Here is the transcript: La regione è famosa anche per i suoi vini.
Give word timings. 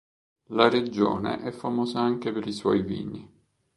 La 0.47 0.67
regione 0.67 1.43
è 1.43 1.51
famosa 1.51 1.99
anche 1.99 2.31
per 2.31 2.47
i 2.47 2.53
suoi 2.53 2.81
vini. 2.81 3.31